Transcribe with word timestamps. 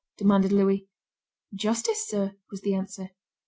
demanded 0.17 0.51
Louis. 0.51 0.87
"Justice, 1.53 2.07
sir," 2.07 2.35
was 2.49 2.61
the 2.61 2.73
answer. 2.73 3.11